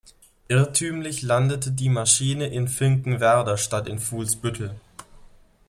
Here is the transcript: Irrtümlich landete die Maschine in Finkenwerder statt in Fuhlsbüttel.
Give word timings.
Irrtümlich 0.47 1.21
landete 1.21 1.69
die 1.71 1.87
Maschine 1.89 2.47
in 2.47 2.67
Finkenwerder 2.67 3.55
statt 3.57 3.87
in 3.87 3.99
Fuhlsbüttel. 3.99 4.73